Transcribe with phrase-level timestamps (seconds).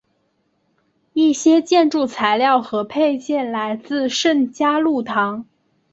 [1.13, 5.45] 一些建筑材料和配件来自圣嘉禄堂。